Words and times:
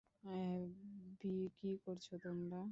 আভি, 0.23 1.35
কি 1.57 1.71
করছ 1.85 2.05
তোমারা? 2.23 2.61